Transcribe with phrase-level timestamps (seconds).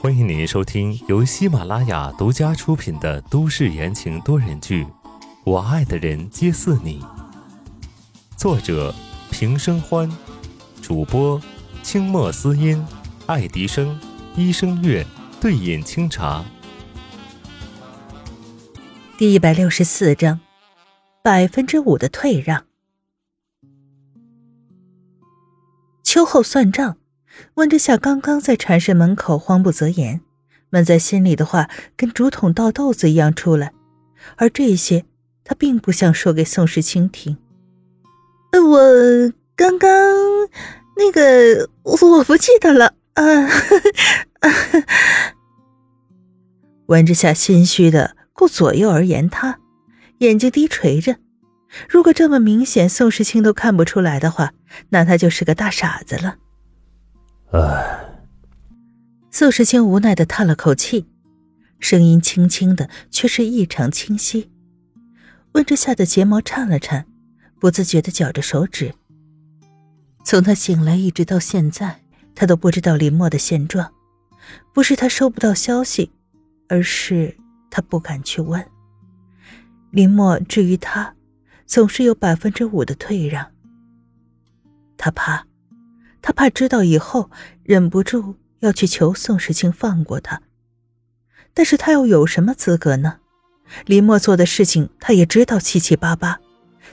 [0.00, 4.82] 欢迎您收听由喜马拉雅独家出品的都市言情多人剧
[5.44, 7.00] 《我爱的人皆似你》，
[8.36, 8.92] 作者
[9.30, 10.10] 平生欢，
[10.82, 11.40] 主播
[11.84, 12.84] 清墨思音、
[13.26, 13.96] 爱迪生、
[14.34, 15.06] 一生月、
[15.40, 16.44] 对饮清茶。
[19.16, 20.40] 第一百六十四章，
[21.22, 22.64] 百分之五的退让。
[26.02, 26.96] 秋后算账。
[27.54, 30.20] 温之夏刚刚在禅室门口慌不择言，
[30.70, 33.72] 闷在心里的话跟竹筒倒豆子一样出来，
[34.36, 35.04] 而这些
[35.44, 37.36] 他并不想说给宋时清听。
[38.52, 39.90] 我刚刚
[40.96, 43.48] 那个我不记得了啊。
[46.86, 49.58] 温之夏心虚的顾左右而言他，
[50.18, 51.16] 眼睛低垂着。
[51.88, 54.52] 如果这么明显宋时清都看不出来的话，
[54.90, 56.36] 那他就是个大傻子了。
[57.56, 58.16] 唉，
[59.30, 61.06] 宋时清无奈的叹了口气，
[61.78, 64.50] 声音轻轻的，却是异常清晰。
[65.52, 67.06] 温之夏的睫毛颤了颤，
[67.60, 68.92] 不自觉的绞着手指。
[70.24, 72.00] 从他醒来一直到现在，
[72.34, 73.92] 他都不知道林墨的现状，
[74.74, 76.10] 不是他收不到消息，
[76.68, 77.36] 而是
[77.70, 78.66] 他不敢去问。
[79.92, 81.14] 林墨至于他，
[81.66, 83.52] 总是有百分之五的退让，
[84.98, 85.46] 他怕。
[86.26, 87.30] 他怕知道以后，
[87.64, 90.40] 忍不住要去求宋时清放过他，
[91.52, 93.18] 但是他又有什么资格呢？
[93.84, 96.40] 林墨做的事情，他也知道七七八八，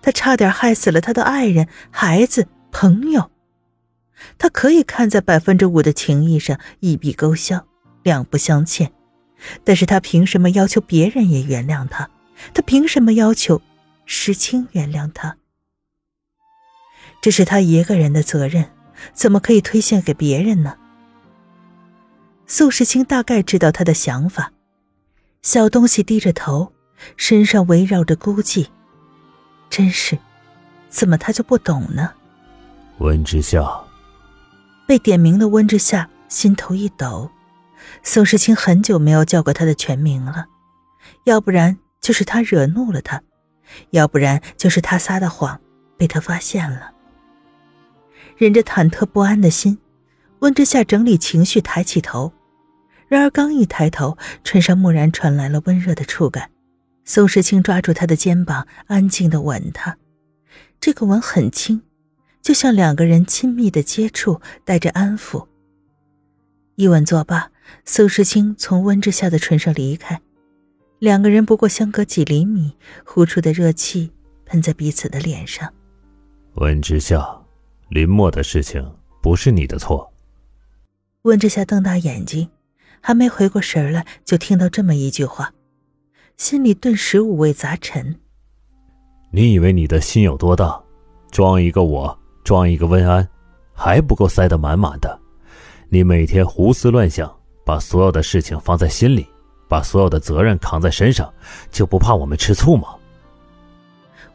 [0.00, 3.30] 他差点害死了他的爱人、孩子、朋友，
[4.38, 7.66] 他可以看在百分之五的情谊上一笔勾销，
[8.02, 8.90] 两不相欠，
[9.62, 12.08] 但是他凭什么要求别人也原谅他？
[12.54, 13.60] 他凭什么要求
[14.06, 15.36] 时清原谅他？
[17.20, 18.70] 这是他一个人的责任。
[19.12, 20.76] 怎么可以推卸给别人呢？
[22.46, 24.52] 宋时清大概知道他的想法，
[25.42, 26.72] 小东西低着头，
[27.16, 28.68] 身上围绕着孤寂。
[29.68, 30.18] 真是，
[30.88, 32.10] 怎么他就不懂呢？
[32.98, 33.62] 温之夏，
[34.86, 37.30] 被点名的温之夏心头一抖。
[38.02, 40.46] 宋时清很久没有叫过他的全名了，
[41.24, 43.22] 要不然就是他惹怒了他，
[43.90, 45.60] 要不然就是他撒的谎
[45.96, 46.92] 被他发现了。
[48.38, 49.76] 忍着忐忑不安的心，
[50.38, 52.32] 温之夏整理情绪，抬起头。
[53.08, 56.48] 然而刚一抬头，唇上蓦然传来了温热的触感。
[57.04, 59.96] 宋时清抓住他的肩膀，安静的吻他。
[60.78, 61.82] 这个吻很轻，
[62.40, 65.48] 就像两个人亲密的接触，带着安抚。
[66.76, 67.50] 一吻作罢，
[67.84, 70.20] 宋时清从温之夏的唇上离开。
[71.00, 74.12] 两个人不过相隔几厘米，呼出的热气
[74.46, 75.68] 喷在彼此的脸上。
[76.54, 77.36] 温之夏。
[77.88, 78.84] 林墨的事情
[79.22, 80.12] 不是你的错。
[81.22, 82.48] 温之夏瞪大眼睛，
[83.00, 85.52] 还没回过神来，就听到这么一句话，
[86.36, 88.14] 心里顿时五味杂陈。
[89.30, 90.80] 你以为你的心有多大？
[91.30, 93.26] 装一个我，装一个温安，
[93.74, 95.18] 还不够塞得满满的？
[95.88, 97.34] 你每天胡思乱想，
[97.64, 99.26] 把所有的事情放在心里，
[99.66, 101.32] 把所有的责任扛在身上，
[101.70, 102.88] 就不怕我们吃醋吗？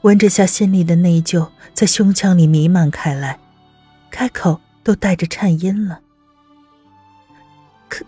[0.02, 3.40] 温之夏心里的内疚在胸腔里弥漫开来。
[4.14, 6.00] 开口都带着颤音了。
[7.90, 8.06] 可，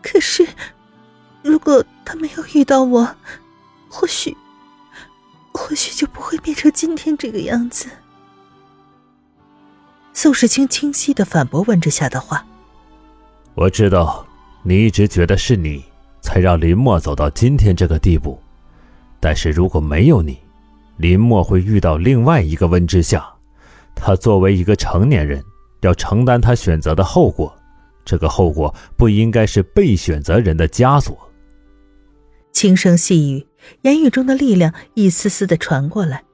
[0.00, 0.48] 可是，
[1.42, 3.14] 如果他没有遇到我，
[3.90, 4.34] 或许，
[5.52, 7.86] 或许就不会变成今天这个样子。
[10.14, 12.46] 宋时清清晰的反驳温之夏的话
[13.54, 14.26] ：“我知道，
[14.62, 15.84] 你一直觉得是你
[16.22, 18.40] 才让林墨走到今天这个地步，
[19.20, 20.38] 但是如果没有你，
[20.96, 23.28] 林墨会遇到另外一个温之夏。”
[23.94, 25.42] 他作为一个成年人，
[25.82, 27.54] 要承担他选择的后果，
[28.04, 31.16] 这个后果不应该是被选择人的枷锁。
[32.52, 33.46] 轻声细语，
[33.82, 36.24] 言语中的力量一丝丝的传过来。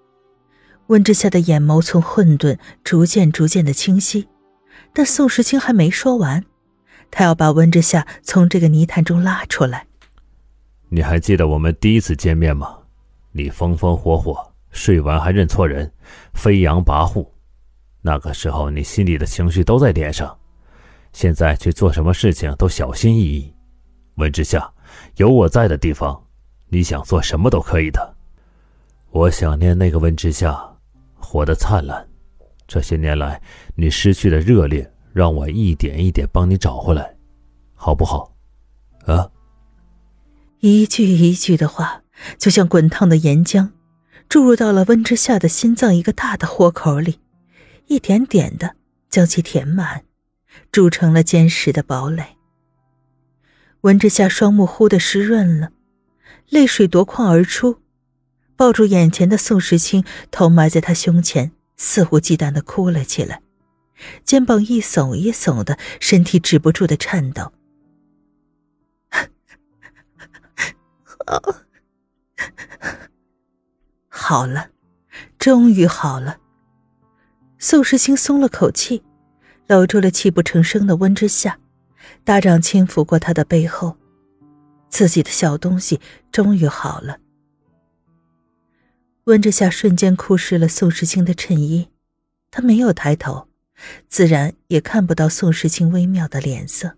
[0.89, 4.27] 温之夏的眼眸从混沌逐渐逐渐的清晰，
[4.95, 6.45] 但宋时清还没说完，
[7.11, 9.87] 他要把温之夏从这个泥潭中拉出来。
[10.89, 12.79] 你还记得我们第一次见面吗？
[13.33, 15.93] 你风风火火，睡完还认错人，
[16.33, 17.29] 飞扬跋扈。
[18.01, 20.37] 那个时候，你心里的情绪都在脸上，
[21.13, 23.55] 现在去做什么事情都小心翼翼。
[24.17, 24.71] 温之夏，
[25.17, 26.25] 有我在的地方，
[26.69, 28.17] 你想做什么都可以的。
[29.11, 30.59] 我想念那个温之夏，
[31.17, 32.07] 活得灿烂。
[32.67, 33.41] 这些年来，
[33.75, 37.17] 你失去的热烈，让我一点一点帮你找回来，
[37.75, 38.33] 好不好？
[39.07, 39.31] 啊！
[40.61, 42.03] 一句一句的话，
[42.39, 43.71] 就像滚烫的岩浆，
[44.29, 47.21] 注入到了温之夏的心脏一个大的豁口里。
[47.89, 48.77] 一点点的
[49.09, 50.05] 将其填满，
[50.71, 52.37] 筑成了坚实的堡垒。
[53.83, 55.73] 温之夏双目忽的湿润了，
[56.51, 57.81] 泪水夺眶而出，
[58.57, 63.41] 抱住眼前的宋时清，头埋在他胸前，肆无忌惮的哭了起来，
[64.23, 67.53] 肩膀一耸一耸的，身体止不住的颤抖。
[71.27, 71.43] 好，
[74.09, 74.69] 好了，
[75.39, 76.39] 终于好了。
[77.61, 79.03] 宋时清松了口气，
[79.67, 81.59] 搂住了泣不成声的温之夏，
[82.23, 83.97] 大掌轻抚过他的背后，
[84.89, 86.01] 自己的小东西
[86.31, 87.19] 终于好了。
[89.25, 91.89] 温之夏瞬间哭湿了宋时清的衬衣，
[92.53, 93.49] 他没有抬头，
[94.09, 96.95] 自然也看不到宋时清微妙的脸色，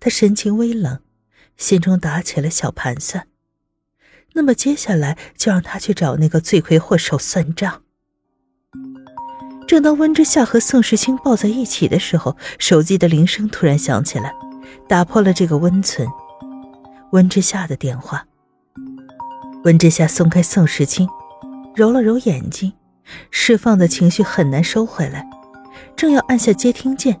[0.00, 0.98] 他神情微冷，
[1.58, 3.28] 心中打起了小盘算。
[4.32, 7.82] 那么接下来就让他去找那个罪魁祸首算账。
[9.68, 14.34] 正当温之夏和宋时清抱在一起的时候，手机的铃声突然响起来，
[14.88, 16.08] 打破了这个温存。
[17.12, 18.24] 温之夏的电话。
[19.64, 21.06] 温之夏松开宋时清，
[21.76, 22.72] 揉了揉眼睛，
[23.30, 25.28] 释放的情绪很难收回来，
[25.94, 27.20] 正要按下接听键，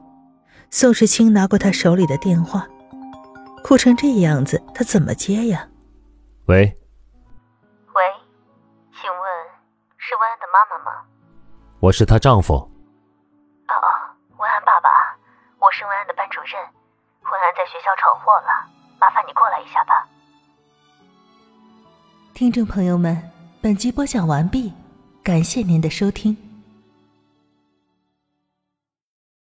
[0.70, 2.66] 宋时清拿过他手里的电话，
[3.62, 5.68] 哭成这样子，他怎么接呀？
[6.46, 6.64] 喂。
[7.94, 8.02] 喂，
[8.94, 9.20] 请问
[9.98, 11.04] 是温安的妈妈吗？
[11.80, 12.54] 我是她丈夫。
[12.54, 13.88] 哦哦，
[14.38, 14.88] 文安爸爸，
[15.60, 16.60] 我是文安的班主任，
[17.22, 18.66] 文安在学校闯祸了，
[18.98, 20.08] 麻烦你过来一下吧。
[22.34, 23.30] 听众朋友们，
[23.60, 24.72] 本集播讲完毕，
[25.22, 26.47] 感谢您的收听。